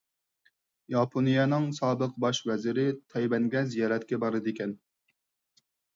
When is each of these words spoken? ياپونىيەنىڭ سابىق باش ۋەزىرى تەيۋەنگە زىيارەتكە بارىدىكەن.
ياپونىيەنىڭ 0.93 1.67
سابىق 1.79 2.17
باش 2.25 2.39
ۋەزىرى 2.51 2.85
تەيۋەنگە 3.15 3.63
زىيارەتكە 3.75 4.23
بارىدىكەن. 4.25 4.75